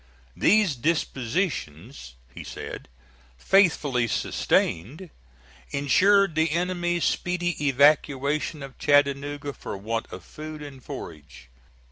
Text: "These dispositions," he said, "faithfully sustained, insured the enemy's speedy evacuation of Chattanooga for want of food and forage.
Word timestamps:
"These 0.35 0.75
dispositions," 0.77 2.15
he 2.33 2.43
said, 2.43 2.87
"faithfully 3.37 4.07
sustained, 4.07 5.11
insured 5.69 6.33
the 6.33 6.49
enemy's 6.49 7.03
speedy 7.05 7.53
evacuation 7.67 8.63
of 8.63 8.79
Chattanooga 8.79 9.53
for 9.53 9.77
want 9.77 10.11
of 10.11 10.23
food 10.23 10.63
and 10.63 10.83
forage. 10.83 11.51